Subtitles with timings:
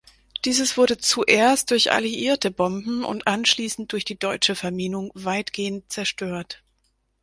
[0.45, 6.63] Dieses wurde zuerst durch alliierte Bomben und anschließend durch die deutsche Verminung weitgehend zerstört.